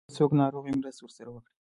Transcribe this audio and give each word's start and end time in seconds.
که 0.07 0.11
څوک 0.17 0.31
ناروغ 0.41 0.63
وي 0.65 0.73
مرسته 0.79 1.01
ورسره 1.03 1.29
وکړئ. 1.31 1.49